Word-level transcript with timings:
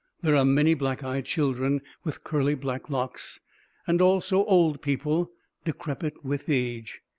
There 0.23 0.35
are 0.35 0.43
many 0.45 0.73
black 0.73 1.03
eyed 1.03 1.25
children, 1.25 1.79
with 2.03 2.23
curly 2.23 2.55
black 2.55 2.89
locks, 2.89 3.39
and 3.85 4.01
also 4.01 4.43
old 4.45 4.81
people, 4.81 5.29
decrepit 5.63 6.25
with 6.25 6.49
age. 6.49 7.01